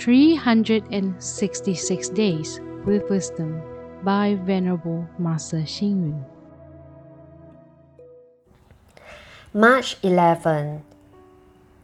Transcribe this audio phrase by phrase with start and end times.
[0.00, 3.60] 366 Days with Wisdom
[4.02, 6.24] by Venerable Master Xing Yun.
[9.52, 10.82] March 11.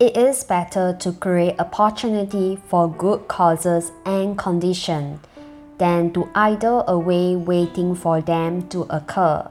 [0.01, 5.21] It is better to create opportunity for good causes and conditions
[5.76, 9.46] than to idle away waiting for them to occur.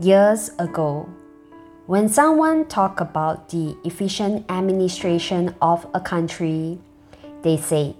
[0.00, 1.08] Years ago,
[1.86, 6.80] when someone talked about the efficient administration of a country,
[7.42, 7.94] they said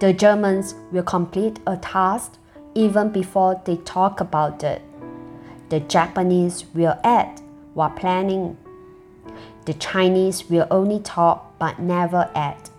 [0.00, 2.38] the Germans will complete a task
[2.74, 4.80] even before they talk about it.
[5.68, 7.42] The Japanese will act
[7.74, 8.56] while planning.
[9.66, 12.70] The Chinese will only talk but never act.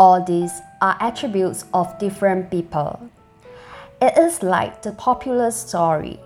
[0.00, 0.52] All these
[0.82, 3.10] are attributes of different people.
[4.04, 6.20] It is like the popular story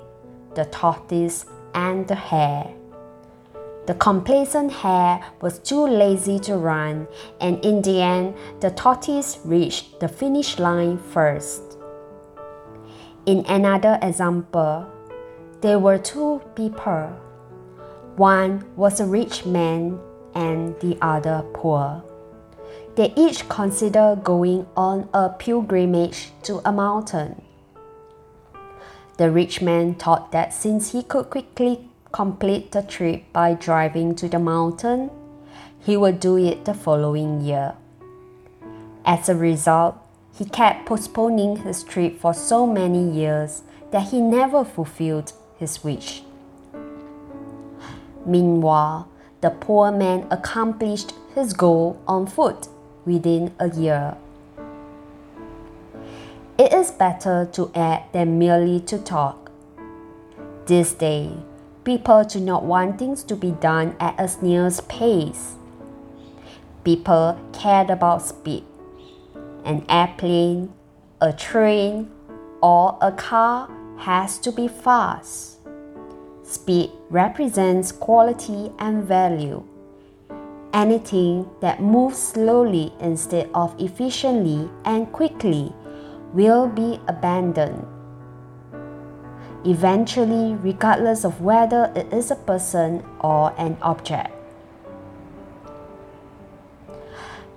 [0.56, 2.66] the tortoise and the hare.
[3.86, 7.06] The complacent hare was too lazy to run,
[7.40, 11.78] and in the end, the tortoise reached the finish line first.
[13.26, 14.84] In another example,
[15.60, 17.06] there were two people.
[18.16, 20.00] One was a rich man
[20.34, 22.02] and the other poor.
[22.96, 27.44] They each considered going on a pilgrimage to a mountain.
[29.18, 34.28] The rich man thought that since he could quickly complete the trip by driving to
[34.28, 35.10] the mountain,
[35.80, 37.74] he would do it the following year.
[39.04, 39.96] As a result,
[40.32, 46.22] he kept postponing his trip for so many years that he never fulfilled his wish.
[48.24, 49.08] Meanwhile,
[49.40, 52.68] the poor man accomplished his goal on foot
[53.04, 54.16] within a year.
[56.68, 59.50] It is better to act than merely to talk.
[60.66, 61.32] This day,
[61.82, 65.54] people do not want things to be done at a snail's pace.
[66.84, 68.64] People care about speed
[69.64, 70.70] an airplane,
[71.22, 72.10] a train,
[72.62, 73.70] or a car
[74.00, 75.60] has to be fast.
[76.42, 79.64] Speed represents quality and value.
[80.74, 85.72] Anything that moves slowly instead of efficiently and quickly
[86.34, 87.86] will be abandoned.
[89.64, 94.38] Eventually, regardless of whether it is a person or an object.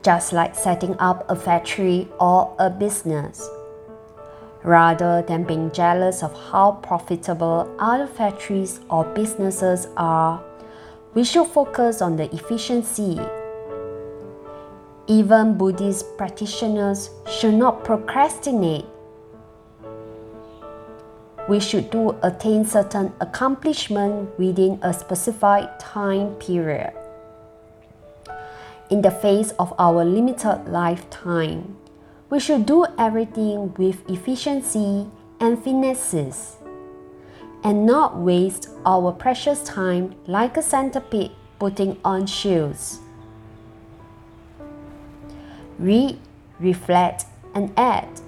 [0.04, 3.48] just like setting up a factory or a business.
[4.64, 10.44] Rather than being jealous of how profitable other factories or businesses are,
[11.14, 13.20] we should focus on the efficiency.
[15.08, 18.86] Even Buddhist practitioners should not procrastinate.
[21.50, 26.94] We should do attain certain accomplishment within a specified time period
[28.92, 31.78] in the face of our limited lifetime.
[32.30, 35.08] We should do everything with efficiency
[35.40, 36.58] and finesses,
[37.64, 43.00] and not waste our precious time like a centipede putting on shoes.
[45.81, 46.19] Read,
[46.59, 47.25] reflect,
[47.56, 48.22] and act.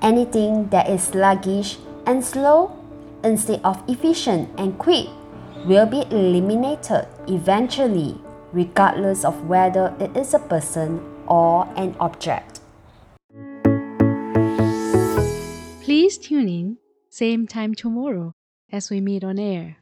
[0.00, 2.70] Anything that is sluggish and slow
[3.24, 5.08] instead of efficient and quick
[5.66, 8.16] will be eliminated eventually,
[8.52, 12.60] regardless of whether it is a person or an object.
[15.82, 16.78] Please tune in,
[17.10, 18.34] same time tomorrow
[18.70, 19.78] as we meet on air.